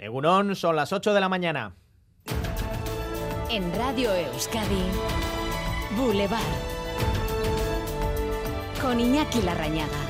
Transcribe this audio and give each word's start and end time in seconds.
Egunon, 0.00 0.56
son 0.56 0.76
las 0.76 0.94
8 0.94 1.12
de 1.12 1.20
la 1.20 1.28
mañana. 1.28 1.74
En 3.50 3.70
Radio 3.76 4.14
Euskadi, 4.14 4.82
Boulevard. 5.94 6.40
Con 8.80 8.98
Iñaki 8.98 9.42
Larrañaga. 9.42 10.09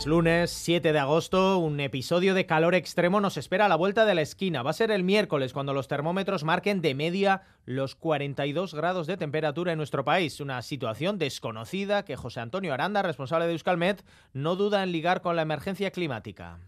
Es 0.00 0.06
lunes 0.06 0.50
7 0.50 0.94
de 0.94 0.98
agosto, 0.98 1.58
un 1.58 1.78
episodio 1.78 2.32
de 2.32 2.46
calor 2.46 2.74
extremo 2.74 3.20
nos 3.20 3.36
espera 3.36 3.66
a 3.66 3.68
la 3.68 3.76
vuelta 3.76 4.06
de 4.06 4.14
la 4.14 4.22
esquina. 4.22 4.62
Va 4.62 4.70
a 4.70 4.72
ser 4.72 4.90
el 4.90 5.04
miércoles 5.04 5.52
cuando 5.52 5.74
los 5.74 5.88
termómetros 5.88 6.42
marquen 6.42 6.80
de 6.80 6.94
media 6.94 7.42
los 7.66 7.96
42 7.96 8.72
grados 8.72 9.06
de 9.06 9.18
temperatura 9.18 9.72
en 9.72 9.76
nuestro 9.76 10.02
país. 10.02 10.40
Una 10.40 10.62
situación 10.62 11.18
desconocida 11.18 12.06
que 12.06 12.16
José 12.16 12.40
Antonio 12.40 12.72
Aranda, 12.72 13.02
responsable 13.02 13.44
de 13.44 13.52
Euskalmet, 13.52 14.02
no 14.32 14.56
duda 14.56 14.82
en 14.82 14.92
ligar 14.92 15.20
con 15.20 15.36
la 15.36 15.42
emergencia 15.42 15.90
climática 15.90 16.60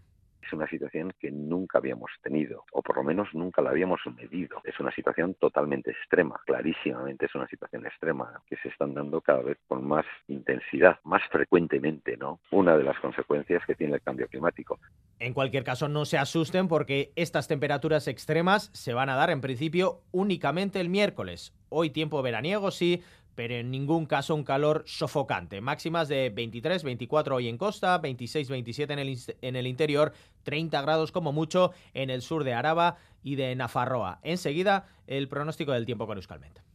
una 0.53 0.67
situación 0.67 1.13
que 1.19 1.31
nunca 1.31 1.79
habíamos 1.79 2.11
tenido, 2.21 2.65
o 2.71 2.81
por 2.81 2.97
lo 2.97 3.03
menos 3.03 3.27
nunca 3.33 3.61
la 3.61 3.71
habíamos 3.71 4.01
medido. 4.15 4.61
Es 4.63 4.79
una 4.79 4.91
situación 4.91 5.35
totalmente 5.35 5.91
extrema, 5.91 6.39
clarísimamente 6.45 7.25
es 7.25 7.35
una 7.35 7.47
situación 7.47 7.85
extrema, 7.85 8.41
que 8.47 8.57
se 8.57 8.69
están 8.69 8.93
dando 8.93 9.21
cada 9.21 9.41
vez 9.41 9.57
con 9.67 9.87
más 9.87 10.05
intensidad, 10.27 10.99
más 11.03 11.21
frecuentemente, 11.31 12.17
¿no? 12.17 12.39
Una 12.51 12.77
de 12.77 12.83
las 12.83 12.99
consecuencias 12.99 13.63
que 13.65 13.75
tiene 13.75 13.95
el 13.95 14.01
cambio 14.01 14.27
climático. 14.27 14.79
En 15.19 15.33
cualquier 15.33 15.63
caso, 15.63 15.87
no 15.87 16.05
se 16.05 16.17
asusten 16.17 16.67
porque 16.67 17.11
estas 17.15 17.47
temperaturas 17.47 18.07
extremas 18.07 18.69
se 18.73 18.93
van 18.93 19.09
a 19.09 19.15
dar 19.15 19.29
en 19.29 19.41
principio 19.41 20.01
únicamente 20.11 20.79
el 20.79 20.89
miércoles. 20.89 21.53
Hoy 21.69 21.89
tiempo 21.89 22.21
veraniego, 22.21 22.71
sí, 22.71 23.01
pero 23.35 23.55
en 23.55 23.71
ningún 23.71 24.05
caso 24.05 24.35
un 24.35 24.43
calor 24.43 24.83
sofocante. 24.85 25.61
Máximas 25.61 26.07
de 26.07 26.29
23, 26.29 26.83
24 26.83 27.35
hoy 27.35 27.47
en 27.47 27.57
costa, 27.57 27.97
26, 27.97 28.49
27 28.49 28.93
en 28.93 28.99
el, 28.99 29.17
en 29.41 29.55
el 29.55 29.67
interior, 29.67 30.13
30 30.43 30.81
grados 30.81 31.11
como 31.11 31.31
mucho 31.31 31.71
en 31.93 32.09
el 32.09 32.21
sur 32.21 32.43
de 32.43 32.53
Araba 32.53 32.97
y 33.23 33.35
de 33.35 33.55
Nafarroa. 33.55 34.19
Enseguida, 34.23 34.87
el 35.07 35.27
pronóstico 35.27 35.71
del 35.71 35.85
tiempo 35.85 36.07
con 36.07 36.17
Euskalmet. 36.17 36.72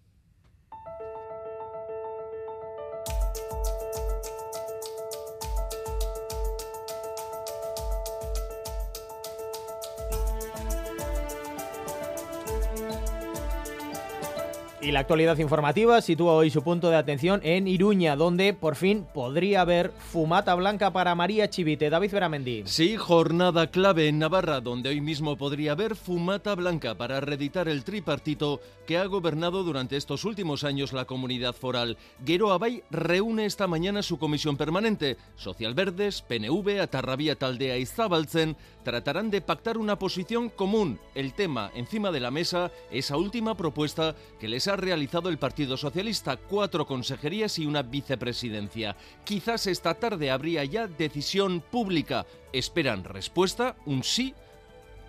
Y 14.89 14.91
la 14.91 15.00
actualidad 15.00 15.36
informativa 15.36 16.00
sitúa 16.00 16.33
hoy 16.33 16.48
su 16.48 16.62
punto 16.62 16.89
de 16.89 16.97
atención 16.97 17.42
en 17.44 17.69
Iruña, 17.69 18.17
donde 18.17 18.55
por 18.55 18.75
fin 18.75 19.05
podría 19.12 19.61
haber 19.61 19.91
fumata 19.91 20.55
blanca 20.55 20.94
para 20.94 21.14
María 21.14 21.50
Chivite. 21.50 21.91
David 21.91 22.11
Veramendi. 22.11 22.62
Sí, 22.64 22.97
jornada 22.97 23.66
clave 23.66 24.09
en 24.09 24.19
Navarra, 24.19 24.62
donde 24.62 24.89
hoy 24.89 25.03
mismo 25.03 25.36
podría 25.36 25.72
haber 25.72 25.94
fumata 25.94 26.55
blanca 26.55 26.94
para 26.94 27.20
reeditar 27.20 27.69
el 27.69 27.84
tripartito 27.84 28.62
que 28.86 28.97
ha 28.97 29.05
gobernado 29.05 29.62
durante 29.62 29.98
estos 29.98 30.25
últimos 30.25 30.64
años 30.64 30.94
la 30.94 31.05
comunidad 31.05 31.55
foral. 31.55 31.98
Guero 32.25 32.50
Abay 32.53 32.83
reúne 32.91 33.44
esta 33.44 33.66
mañana 33.66 34.03
su 34.03 34.19
comisión 34.19 34.56
permanente. 34.56 35.19
Social 35.36 35.75
Verdes, 35.75 36.22
PNV, 36.22 36.81
Atarrabía 36.81 37.36
Taldea 37.36 37.77
y 37.77 37.84
Zabaltzen 37.84 38.56
tratarán 38.84 39.31
de 39.31 39.42
pactar 39.42 39.77
una 39.77 39.98
posición 39.98 40.48
común. 40.48 40.98
El 41.14 41.34
tema 41.34 41.70
encima 41.75 42.11
de 42.11 42.20
la 42.20 42.31
mesa, 42.31 42.70
esa 42.91 43.19
última 43.19 43.55
propuesta 43.55 44.16
que 44.41 44.48
les 44.48 44.66
ha 44.66 44.77
realizado 44.78 45.28
el 45.28 45.38
Partido 45.38 45.76
Socialista, 45.76 46.36
cuatro 46.36 46.86
consejerías 46.86 47.58
y 47.58 47.66
una 47.66 47.82
vicepresidencia. 47.82 48.96
Quizás 49.24 49.66
esta 49.66 49.94
tarde 49.94 50.30
habría 50.30 50.64
ya 50.64 50.86
decisión 50.86 51.60
pública. 51.60 52.24
Esperan 52.52 53.04
respuesta, 53.04 53.76
un 53.84 54.02
sí 54.02 54.34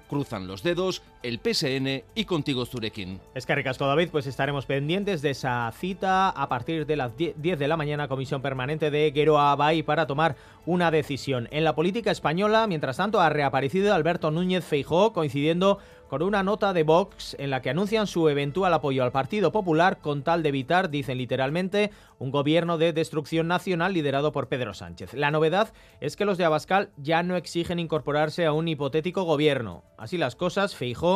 cruzan 0.09 0.47
los 0.47 0.63
dedos 0.63 1.03
el 1.21 1.39
PSN 1.39 2.03
y 2.15 2.25
contigo 2.25 2.65
Zurekin. 2.65 3.19
Es 3.35 3.45
que 3.45 3.55
ricasco 3.55 3.85
pues 4.11 4.27
estaremos 4.27 4.65
pendientes 4.65 5.21
de 5.21 5.31
esa 5.31 5.71
cita 5.77 6.29
a 6.29 6.47
partir 6.47 6.85
de 6.85 6.95
las 6.95 7.17
10 7.17 7.35
de 7.37 7.67
la 7.67 7.77
mañana, 7.77 8.07
comisión 8.07 8.41
permanente 8.41 8.91
de 8.91 9.11
Gueroa 9.11 9.55
Bay 9.55 9.83
para 9.83 10.07
tomar 10.07 10.35
una 10.65 10.91
decisión. 10.91 11.47
En 11.51 11.63
la 11.63 11.75
política 11.75 12.11
española, 12.11 12.67
mientras 12.67 12.97
tanto, 12.97 13.19
ha 13.19 13.29
reaparecido 13.29 13.93
Alberto 13.93 14.31
Núñez 14.31 14.63
Feijó, 14.63 15.13
coincidiendo 15.13 15.79
con 16.09 16.23
una 16.23 16.41
nota 16.41 16.73
de 16.73 16.83
Vox 16.83 17.35
en 17.39 17.51
la 17.51 17.61
que 17.61 17.69
anuncian 17.69 18.07
su 18.07 18.29
eventual 18.29 18.73
apoyo 18.73 19.03
al 19.03 19.11
Partido 19.11 19.51
Popular 19.51 19.99
con 19.99 20.23
tal 20.23 20.41
de 20.41 20.49
evitar, 20.49 20.89
dicen 20.89 21.19
literalmente, 21.19 21.91
un 22.17 22.31
gobierno 22.31 22.79
de 22.79 22.93
destrucción 22.93 23.47
nacional 23.47 23.93
liderado 23.93 24.31
por 24.31 24.47
Pedro 24.47 24.73
Sánchez. 24.73 25.13
La 25.13 25.29
novedad 25.29 25.71
es 26.01 26.15
que 26.15 26.25
los 26.25 26.39
de 26.39 26.45
Abascal 26.45 26.89
ya 26.97 27.21
no 27.21 27.35
exigen 27.35 27.77
incorporarse 27.77 28.45
a 28.45 28.53
un 28.53 28.67
hipotético 28.67 29.23
gobierno. 29.23 29.83
Así 29.97 30.17
las 30.17 30.35
cosas, 30.35 30.75
Feijó 30.75 31.08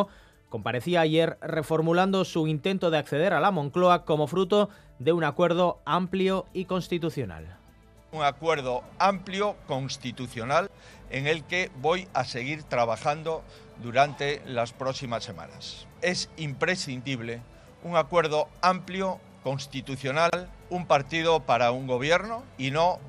comparecía 0.49 1.01
ayer 1.01 1.37
reformulando 1.41 2.25
su 2.25 2.47
intento 2.47 2.91
de 2.91 2.99
acceder 2.99 3.33
a 3.33 3.39
la 3.39 3.49
Moncloa 3.49 4.05
como 4.05 4.27
fruto 4.27 4.69
de 4.99 5.11
un 5.11 5.23
acuerdo 5.23 5.81
amplio 5.85 6.45
y 6.53 6.65
constitucional. 6.65 7.57
Un 8.11 8.21
acuerdo 8.21 8.83
amplio, 8.99 9.55
constitucional, 9.65 10.69
en 11.09 11.25
el 11.25 11.43
que 11.43 11.71
voy 11.81 12.07
a 12.13 12.23
seguir 12.23 12.61
trabajando 12.63 13.43
durante 13.81 14.43
las 14.45 14.73
próximas 14.73 15.23
semanas. 15.23 15.87
Es 16.01 16.29
imprescindible 16.37 17.41
un 17.83 17.97
acuerdo 17.97 18.47
amplio, 18.61 19.19
constitucional, 19.43 20.49
un 20.69 20.85
partido 20.85 21.41
para 21.41 21.71
un 21.71 21.87
gobierno 21.87 22.43
y 22.57 22.71
no 22.71 22.99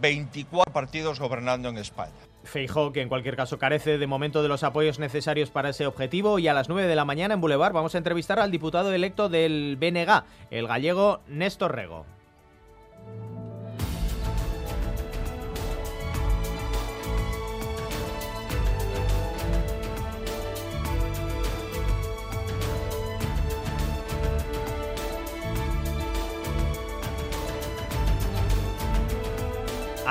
24 0.00 0.72
partidos 0.72 1.18
gobernando 1.18 1.68
en 1.68 1.78
España. 1.78 2.29
Feijó, 2.44 2.92
que 2.92 3.02
en 3.02 3.08
cualquier 3.08 3.36
caso 3.36 3.58
carece 3.58 3.98
de 3.98 4.06
momento 4.06 4.42
de 4.42 4.48
los 4.48 4.62
apoyos 4.62 4.98
necesarios 4.98 5.50
para 5.50 5.70
ese 5.70 5.86
objetivo. 5.86 6.38
Y 6.38 6.48
a 6.48 6.54
las 6.54 6.68
9 6.68 6.88
de 6.88 6.96
la 6.96 7.04
mañana 7.04 7.34
en 7.34 7.40
Boulevard 7.40 7.72
vamos 7.72 7.94
a 7.94 7.98
entrevistar 7.98 8.38
al 8.38 8.50
diputado 8.50 8.92
electo 8.92 9.28
del 9.28 9.76
BNG, 9.78 10.24
el 10.50 10.66
gallego 10.66 11.20
Néstor 11.28 11.74
Rego. 11.74 12.06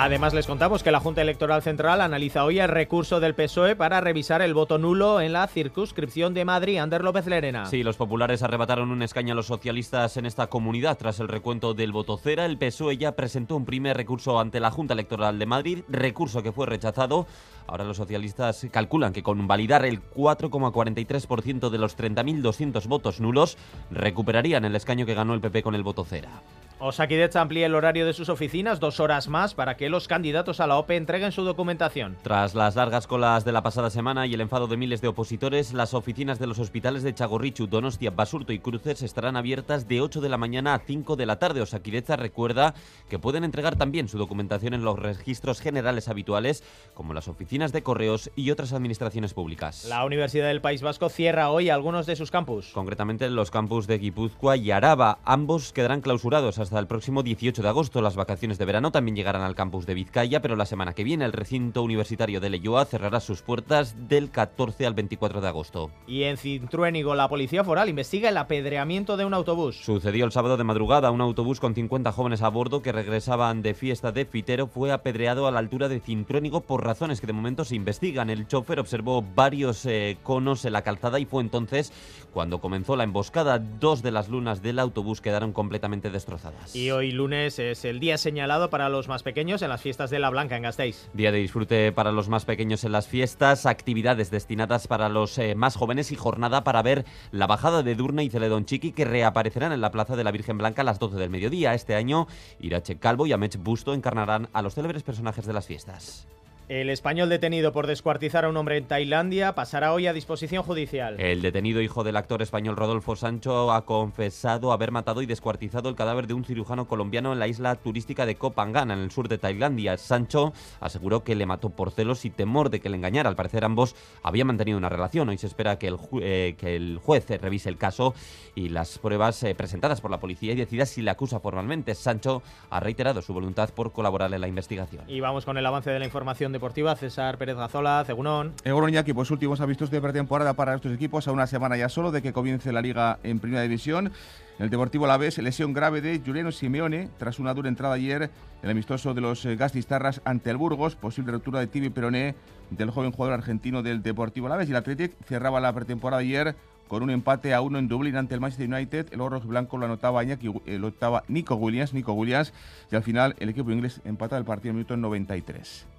Además, 0.01 0.33
les 0.33 0.47
contamos 0.47 0.81
que 0.81 0.91
la 0.91 1.01
Junta 1.01 1.21
Electoral 1.21 1.61
Central 1.61 1.99
analiza 1.99 2.45
hoy 2.45 2.57
el 2.57 2.69
recurso 2.69 3.19
del 3.19 3.35
PSOE 3.35 3.75
para 3.75 3.99
revisar 3.99 4.41
el 4.41 4.53
voto 4.53 4.77
nulo 4.77 5.19
en 5.19 5.33
la 5.33 5.45
circunscripción 5.45 6.33
de 6.33 6.45
Madrid. 6.45 6.77
Ander 6.77 7.03
López 7.03 7.27
Lerena. 7.27 7.65
Sí, 7.65 7.83
los 7.83 7.97
populares 7.97 8.41
arrebataron 8.41 8.91
un 8.91 9.01
escaño 9.01 9.33
a 9.33 9.35
los 9.35 9.47
socialistas 9.47 10.15
en 10.15 10.25
esta 10.25 10.47
comunidad 10.47 10.97
tras 10.97 11.19
el 11.19 11.27
recuento 11.27 11.73
del 11.73 11.91
voto 11.91 12.15
cera. 12.15 12.45
El 12.45 12.57
PSOE 12.57 12.95
ya 12.95 13.11
presentó 13.17 13.57
un 13.57 13.65
primer 13.65 13.97
recurso 13.97 14.39
ante 14.39 14.61
la 14.61 14.71
Junta 14.71 14.93
Electoral 14.93 15.37
de 15.37 15.45
Madrid, 15.45 15.79
recurso 15.89 16.41
que 16.41 16.53
fue 16.53 16.65
rechazado. 16.65 17.27
Ahora 17.67 17.83
los 17.83 17.97
socialistas 17.97 18.67
calculan 18.71 19.11
que 19.11 19.21
con 19.21 19.47
validar 19.47 19.83
el 19.83 20.01
4,43% 20.01 21.69
de 21.69 21.77
los 21.77 21.97
30.200 21.97 22.87
votos 22.87 23.19
nulos, 23.19 23.57
recuperarían 23.91 24.63
el 24.63 24.77
escaño 24.77 25.05
que 25.05 25.13
ganó 25.13 25.33
el 25.33 25.41
PP 25.41 25.61
con 25.61 25.75
el 25.75 25.83
voto 25.83 26.05
cera. 26.05 26.41
Osakidecha 26.81 27.41
amplía 27.41 27.65
el 27.65 27.75
horario 27.75 28.05
de 28.05 28.13
sus 28.13 28.29
oficinas 28.29 28.79
dos 28.79 29.01
horas 29.01 29.27
más 29.27 29.53
para 29.53 29.75
que 29.75 29.89
los 29.89 30.07
candidatos 30.07 30.61
a 30.61 30.67
la 30.67 30.77
OPE 30.77 30.95
entreguen 30.95 31.33
su 31.33 31.43
documentación. 31.43 32.15
Tras 32.21 32.55
las 32.55 32.77
largas 32.77 33.05
colas 33.05 33.43
de 33.43 33.51
la 33.51 33.61
pasada 33.61 33.89
semana 33.89 34.25
y 34.27 34.33
el 34.33 34.39
enfado 34.39 34.65
de 34.67 34.77
miles 34.77 35.01
de 35.01 35.09
opositores, 35.09 35.73
las 35.73 35.93
oficinas 35.93 36.39
de 36.39 36.47
los 36.47 36.57
hospitales 36.57 37.03
de 37.03 37.13
Chagorrichu, 37.13 37.67
Donostia, 37.67 38.11
Basurto 38.11 38.53
y 38.53 38.59
Cruces 38.59 39.01
estarán 39.01 39.35
abiertas 39.35 39.89
de 39.89 39.99
8 39.99 40.21
de 40.21 40.29
la 40.29 40.37
mañana 40.37 40.73
a 40.73 40.79
5 40.79 41.17
de 41.17 41.25
la 41.25 41.37
tarde. 41.37 41.59
Osakidecha 41.59 42.15
recuerda 42.15 42.73
que 43.09 43.19
pueden 43.19 43.43
entregar 43.43 43.75
también 43.75 44.07
su 44.07 44.17
documentación 44.17 44.73
en 44.73 44.85
los 44.85 44.97
registros 44.97 45.59
generales 45.59 46.07
habituales, 46.07 46.63
como 46.93 47.13
las 47.13 47.27
oficinas 47.27 47.73
de 47.73 47.83
correos 47.83 48.31
y 48.37 48.51
otras 48.51 48.71
administraciones 48.71 49.33
públicas. 49.33 49.83
La 49.89 50.05
Universidad 50.05 50.47
del 50.47 50.61
País 50.61 50.81
Vasco 50.81 51.09
cierra 51.09 51.49
hoy 51.49 51.69
algunos 51.69 52.05
de 52.05 52.15
sus 52.15 52.31
campus. 52.31 52.69
Concretamente 52.73 53.29
los 53.29 53.51
campus 53.51 53.85
de 53.85 53.97
Guipúzcoa 53.97 54.55
y 54.55 54.71
Araba. 54.71 55.19
Ambos 55.25 55.73
quedarán 55.73 55.99
clausurados 55.99 56.57
hasta 56.57 56.68
el 56.77 56.85
próximo 56.85 57.23
18 57.23 57.63
de 57.63 57.69
agosto. 57.69 58.01
Las 58.01 58.15
vacaciones 58.15 58.59
de 58.59 58.65
verano 58.65 58.91
también 58.91 59.15
llegarán 59.15 59.41
al 59.41 59.55
campus 59.55 59.87
de 59.87 59.95
Vizcaya, 59.95 60.41
pero 60.41 60.55
la 60.55 60.67
semana 60.67 60.93
que 60.93 61.03
viene 61.03 61.25
el 61.25 61.33
recinto 61.33 61.81
universitario 61.81 62.39
de 62.39 62.51
Leyoa 62.51 62.85
cerrará 62.85 63.19
sus 63.19 63.41
puertas 63.41 63.95
del 64.07 64.29
14 64.29 64.85
al 64.85 64.93
24 64.93 65.41
de 65.41 65.47
agosto. 65.47 65.89
Y 66.05 66.23
en 66.23 66.37
Cintruénigo, 66.37 67.15
la 67.15 67.27
Policía 67.27 67.63
Foral 67.63 67.89
investiga 67.89 68.29
el 68.29 68.37
apedreamiento 68.37 69.17
de 69.17 69.25
un 69.25 69.33
autobús. 69.33 69.77
Sucedió 69.83 70.25
el 70.25 70.31
sábado 70.31 70.57
de 70.57 70.63
madrugada. 70.63 71.09
Un 71.09 71.21
autobús 71.21 71.59
con 71.59 71.73
50 71.73 72.11
jóvenes 72.11 72.43
a 72.43 72.49
bordo 72.49 72.81
que 72.83 72.91
regresaban 72.91 73.61
de 73.61 73.73
fiesta 73.73 74.11
de 74.11 74.25
Fitero 74.25 74.67
fue 74.67 74.91
apedreado 74.91 75.47
a 75.47 75.51
la 75.51 75.59
altura 75.59 75.87
de 75.87 75.99
Cintruénigo 75.99 76.61
por 76.61 76.85
razones 76.85 77.21
que 77.21 77.27
de 77.27 77.33
momento 77.33 77.65
se 77.65 77.75
investigan. 77.75 78.29
El 78.29 78.47
chofer 78.47 78.79
observó 78.79 79.23
varios 79.23 79.85
eh, 79.85 80.17
conos 80.21 80.65
en 80.65 80.73
la 80.73 80.81
calzada 80.81 81.19
y 81.19 81.25
fue 81.25 81.41
entonces 81.41 81.91
cuando 82.33 82.59
comenzó 82.59 82.95
la 82.95 83.05
emboscada. 83.05 83.59
Dos 83.59 84.03
de 84.03 84.11
las 84.11 84.29
lunas 84.29 84.61
del 84.61 84.79
autobús 84.79 85.21
quedaron 85.21 85.53
completamente 85.53 86.09
destrozadas. 86.09 86.58
Y 86.73 86.91
hoy 86.91 87.11
lunes 87.11 87.59
es 87.59 87.85
el 87.85 87.99
día 87.99 88.17
señalado 88.17 88.69
para 88.69 88.89
los 88.89 89.07
más 89.07 89.23
pequeños 89.23 89.61
en 89.61 89.69
las 89.69 89.81
fiestas 89.81 90.09
de 90.09 90.19
La 90.19 90.29
Blanca 90.29 90.55
en 90.55 90.63
Gasteiz. 90.63 91.09
Día 91.13 91.31
de 91.31 91.39
disfrute 91.39 91.91
para 91.91 92.11
los 92.11 92.29
más 92.29 92.45
pequeños 92.45 92.83
en 92.83 92.91
las 92.91 93.07
fiestas, 93.07 93.65
actividades 93.65 94.31
destinadas 94.31 94.87
para 94.87 95.09
los 95.09 95.37
eh, 95.37 95.55
más 95.55 95.75
jóvenes 95.75 96.11
y 96.11 96.15
jornada 96.15 96.63
para 96.63 96.81
ver 96.81 97.05
la 97.31 97.47
bajada 97.47 97.83
de 97.83 97.95
Durna 97.95 98.23
y 98.23 98.29
Celedón 98.29 98.65
Chiqui 98.65 98.91
que 98.91 99.05
reaparecerán 99.05 99.71
en 99.71 99.81
la 99.81 99.91
Plaza 99.91 100.15
de 100.15 100.23
la 100.23 100.31
Virgen 100.31 100.57
Blanca 100.57 100.81
a 100.81 100.85
las 100.85 100.99
12 100.99 101.17
del 101.17 101.29
mediodía. 101.29 101.73
Este 101.73 101.95
año, 101.95 102.27
Irache 102.59 102.97
Calvo 102.97 103.25
y 103.25 103.33
Amech 103.33 103.57
Busto 103.57 103.93
encarnarán 103.93 104.49
a 104.53 104.61
los 104.61 104.75
célebres 104.75 105.03
personajes 105.03 105.45
de 105.45 105.53
las 105.53 105.67
fiestas. 105.67 106.27
El 106.69 106.91
español 106.91 107.29
detenido 107.29 107.73
por 107.73 107.87
descuartizar 107.87 108.45
a 108.45 108.49
un 108.49 108.55
hombre 108.55 108.77
en 108.77 108.85
Tailandia 108.85 109.55
pasará 109.55 109.91
hoy 109.91 110.05
a 110.05 110.13
disposición 110.13 110.61
judicial. 110.61 111.19
El 111.19 111.41
detenido 111.41 111.81
hijo 111.81 112.03
del 112.03 112.15
actor 112.15 112.43
español 112.43 112.77
Rodolfo 112.77 113.15
Sancho 113.15 113.71
ha 113.71 113.85
confesado 113.85 114.71
haber 114.71 114.91
matado 114.91 115.23
y 115.23 115.25
descuartizado 115.25 115.89
el 115.89 115.95
cadáver 115.95 116.27
de 116.27 116.35
un 116.35 116.45
cirujano 116.45 116.87
colombiano 116.87 117.33
en 117.33 117.39
la 117.39 117.47
isla 117.47 117.73
turística 117.73 118.27
de 118.27 118.35
Koh 118.35 118.51
Phangan, 118.51 118.91
en 118.91 118.99
el 118.99 119.09
sur 119.09 119.27
de 119.27 119.39
Tailandia. 119.39 119.97
Sancho 119.97 120.53
aseguró 120.79 121.23
que 121.23 121.33
le 121.33 121.47
mató 121.47 121.71
por 121.71 121.89
celos 121.89 122.23
y 122.25 122.29
temor 122.29 122.69
de 122.69 122.79
que 122.79 122.89
le 122.89 122.97
engañara. 122.97 123.29
Al 123.29 123.35
parecer 123.35 123.65
ambos 123.65 123.95
habían 124.21 124.45
mantenido 124.45 124.77
una 124.77 124.89
relación. 124.89 125.27
Hoy 125.29 125.39
se 125.39 125.47
espera 125.47 125.79
que 125.79 125.87
el, 125.87 125.97
eh, 126.21 126.53
que 126.55 126.75
el 126.75 126.99
juez 127.03 127.27
revise 127.41 127.69
el 127.69 127.77
caso 127.77 128.13
y 128.53 128.69
las 128.69 128.99
pruebas 128.99 129.41
eh, 129.41 129.55
presentadas 129.55 130.01
por 130.01 130.11
la 130.11 130.19
policía 130.19 130.53
y 130.53 130.57
decida 130.57 130.85
si 130.85 131.01
le 131.01 131.09
acusa 131.09 131.39
formalmente. 131.39 131.95
Sancho 131.95 132.43
ha 132.69 132.79
reiterado 132.79 133.23
su 133.23 133.33
voluntad 133.33 133.71
por 133.71 133.91
colaborar 133.91 134.31
en 134.31 134.41
la 134.41 134.47
investigación. 134.47 135.05
Y 135.07 135.19
vamos 135.19 135.45
con 135.45 135.57
el 135.57 135.65
avance 135.65 135.89
de 135.89 135.97
la 135.97 136.05
información 136.05 136.51
de 136.51 136.58
deportiva, 136.59 136.93
César 136.97 137.37
Pérez 137.37 137.55
Gazola, 137.55 138.03
Cegunón. 138.05 138.51
Egunon 138.65 138.89
Iñaki, 138.89 139.13
pues 139.13 139.31
últimos 139.31 139.61
avistos 139.61 139.89
de 139.89 140.01
pretemporada 140.01 140.53
para 140.55 140.75
estos 140.75 140.91
equipos 140.91 141.25
a 141.29 141.31
una 141.31 141.47
semana 141.47 141.77
ya 141.77 141.87
solo 141.87 142.11
de 142.11 142.21
que 142.21 142.33
comience 142.33 142.73
la 142.73 142.81
liga 142.81 143.17
en 143.23 143.39
primera 143.39 143.61
división. 143.61 144.11
El 144.59 144.69
Deportivo 144.69 145.05
Alavés, 145.05 145.37
lesión 145.37 145.71
grave 145.71 146.01
de 146.01 146.19
Juliano 146.19 146.51
Simeone 146.51 147.07
tras 147.17 147.39
una 147.39 147.53
dura 147.53 147.69
entrada 147.69 147.95
ayer 147.95 148.29
el 148.61 148.69
amistoso 148.69 149.13
de 149.13 149.21
los 149.21 149.45
eh, 149.45 149.55
Gastistarras 149.55 150.19
ante 150.25 150.49
el 150.49 150.57
Burgos, 150.57 150.97
posible 150.97 151.31
ruptura 151.31 151.61
de 151.61 151.67
tibia 151.67 151.91
peroné 151.91 152.35
del 152.71 152.91
joven 152.91 153.13
jugador 153.13 153.39
argentino 153.39 153.81
del 153.81 154.03
Deportivo 154.03 154.47
Alavés 154.47 154.67
y 154.67 154.71
el 154.71 154.77
Athletic 154.77 155.13
cerraba 155.23 155.61
la 155.61 155.71
pretemporada 155.71 156.19
ayer 156.19 156.55
con 156.89 157.03
un 157.03 157.09
empate 157.09 157.53
a 157.53 157.61
uno 157.61 157.79
en 157.79 157.87
Dublín 157.87 158.17
ante 158.17 158.35
el 158.35 158.41
Manchester 158.41 158.67
United. 158.67 159.13
El 159.13 159.21
oro 159.21 159.39
blanco 159.39 159.77
lo 159.77 159.85
anotaba, 159.85 160.25
Iñaki, 160.25 160.47
eh, 160.65 160.77
lo 160.77 160.87
anotaba 160.87 161.23
Nico 161.29 161.55
Williams, 161.55 161.93
Nico 161.93 162.11
Williams, 162.11 162.51
y 162.91 162.97
al 162.97 163.03
final 163.03 163.37
el 163.39 163.47
equipo 163.47 163.71
inglés 163.71 164.01
empata 164.03 164.37
el 164.37 164.43
partido 164.43 164.71
en 164.71 164.75
minuto 164.75 164.97
93. 164.97 165.98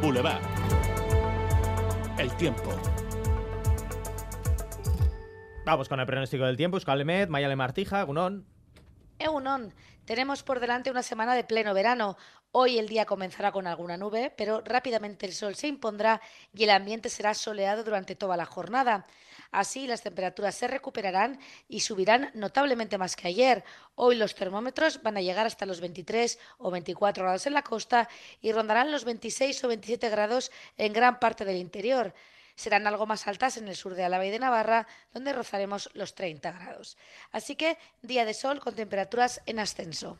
Boulevard. 0.00 0.42
El 2.18 2.34
tiempo. 2.36 2.70
Vamos 5.64 5.88
con 5.88 6.00
el 6.00 6.06
pronóstico 6.06 6.44
del 6.44 6.56
tiempo. 6.56 6.76
Euskalemet, 6.76 7.28
Mayale 7.28 7.56
Martija, 7.56 8.02
Gunón. 8.02 8.46
Egunon, 9.18 9.74
tenemos 10.06 10.42
por 10.42 10.60
delante 10.60 10.90
una 10.90 11.02
semana 11.02 11.34
de 11.34 11.44
pleno 11.44 11.74
verano. 11.74 12.16
Hoy 12.52 12.78
el 12.78 12.88
día 12.88 13.04
comenzará 13.04 13.52
con 13.52 13.66
alguna 13.66 13.96
nube, 13.96 14.32
pero 14.36 14.62
rápidamente 14.64 15.26
el 15.26 15.34
sol 15.34 15.54
se 15.54 15.68
impondrá 15.68 16.20
y 16.54 16.64
el 16.64 16.70
ambiente 16.70 17.10
será 17.10 17.34
soleado 17.34 17.84
durante 17.84 18.16
toda 18.16 18.36
la 18.36 18.46
jornada. 18.46 19.06
Así 19.50 19.86
las 19.86 20.02
temperaturas 20.02 20.54
se 20.54 20.68
recuperarán 20.68 21.40
y 21.68 21.80
subirán 21.80 22.30
notablemente 22.34 22.98
más 22.98 23.16
que 23.16 23.28
ayer. 23.28 23.64
Hoy 23.94 24.16
los 24.16 24.34
termómetros 24.34 25.02
van 25.02 25.16
a 25.16 25.20
llegar 25.20 25.46
hasta 25.46 25.66
los 25.66 25.80
23 25.80 26.38
o 26.58 26.70
24 26.70 27.24
grados 27.24 27.46
en 27.46 27.54
la 27.54 27.62
costa 27.62 28.08
y 28.40 28.52
rondarán 28.52 28.92
los 28.92 29.04
26 29.04 29.64
o 29.64 29.68
27 29.68 30.08
grados 30.08 30.52
en 30.76 30.92
gran 30.92 31.18
parte 31.18 31.44
del 31.44 31.56
interior 31.56 32.14
serán 32.60 32.86
algo 32.86 33.06
más 33.06 33.26
altas 33.26 33.56
en 33.56 33.68
el 33.68 33.76
sur 33.76 33.94
de 33.94 34.04
Álava 34.04 34.26
y 34.26 34.30
de 34.30 34.38
Navarra, 34.38 34.86
donde 35.14 35.32
rozaremos 35.32 35.88
los 35.94 36.14
30 36.14 36.52
grados. 36.52 36.98
Así 37.32 37.56
que 37.56 37.78
día 38.02 38.26
de 38.26 38.34
sol 38.34 38.60
con 38.60 38.74
temperaturas 38.74 39.40
en 39.46 39.60
ascenso. 39.60 40.18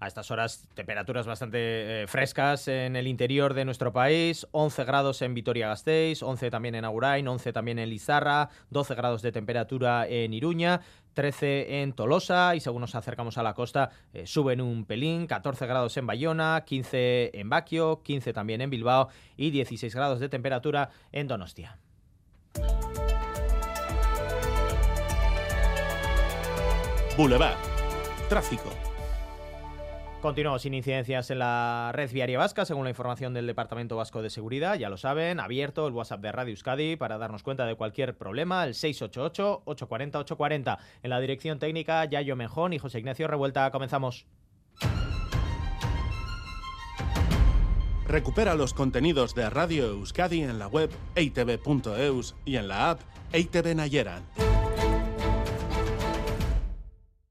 A 0.00 0.06
estas 0.06 0.30
horas, 0.30 0.68
temperaturas 0.74 1.26
bastante 1.26 2.02
eh, 2.02 2.06
frescas 2.06 2.68
en 2.68 2.96
el 2.96 3.06
interior 3.06 3.54
de 3.54 3.64
nuestro 3.64 3.92
país. 3.92 4.46
11 4.52 4.84
grados 4.84 5.22
en 5.22 5.34
Vitoria-Gasteiz, 5.34 6.22
11 6.22 6.50
también 6.50 6.74
en 6.74 6.84
Agurain, 6.84 7.26
11 7.26 7.52
también 7.52 7.78
en 7.78 7.90
Lizarra, 7.90 8.50
12 8.70 8.94
grados 8.94 9.22
de 9.22 9.32
temperatura 9.32 10.06
en 10.08 10.34
Iruña. 10.34 10.80
13 11.14 11.80
en 11.80 11.94
Tolosa 11.94 12.54
y 12.54 12.60
según 12.60 12.82
nos 12.82 12.94
acercamos 12.94 13.38
a 13.38 13.42
la 13.42 13.54
costa 13.54 13.88
eh, 14.12 14.26
suben 14.26 14.60
un 14.60 14.84
pelín, 14.84 15.26
14 15.26 15.66
grados 15.66 15.96
en 15.96 16.06
Bayona, 16.06 16.62
15 16.66 17.30
en 17.32 17.48
Baquio, 17.48 18.02
15 18.02 18.34
también 18.34 18.60
en 18.60 18.68
Bilbao 18.68 19.08
y 19.34 19.50
16 19.50 19.94
grados 19.94 20.20
de 20.20 20.28
temperatura 20.28 20.90
en 21.12 21.26
Donostia. 21.26 21.78
Boulevard. 27.16 27.56
Tráfico. 28.28 28.85
Continuamos 30.26 30.62
sin 30.62 30.74
incidencias 30.74 31.30
en 31.30 31.38
la 31.38 31.92
red 31.94 32.10
viaria 32.10 32.36
vasca, 32.36 32.64
según 32.64 32.82
la 32.82 32.90
información 32.90 33.32
del 33.32 33.46
Departamento 33.46 33.94
Vasco 33.94 34.22
de 34.22 34.30
Seguridad. 34.30 34.76
Ya 34.76 34.88
lo 34.88 34.96
saben, 34.96 35.38
abierto 35.38 35.86
el 35.86 35.92
WhatsApp 35.92 36.20
de 36.20 36.32
Radio 36.32 36.50
Euskadi 36.50 36.96
para 36.96 37.16
darnos 37.16 37.44
cuenta 37.44 37.64
de 37.64 37.76
cualquier 37.76 38.18
problema, 38.18 38.64
el 38.64 38.74
688-840-840. 38.74 40.78
En 41.04 41.10
la 41.10 41.20
dirección 41.20 41.60
técnica, 41.60 42.04
Yayo 42.06 42.34
Mejón 42.34 42.72
y 42.72 42.80
José 42.80 42.98
Ignacio 42.98 43.28
Revuelta. 43.28 43.70
Comenzamos. 43.70 44.26
Recupera 48.08 48.56
los 48.56 48.74
contenidos 48.74 49.32
de 49.36 49.48
Radio 49.48 49.86
Euskadi 49.86 50.42
en 50.42 50.58
la 50.58 50.66
web 50.66 50.90
eitv.eus 51.14 52.34
y 52.44 52.56
en 52.56 52.66
la 52.66 52.90
app 52.90 53.00
EITV 53.32 53.76
Nayeran. 53.76 54.24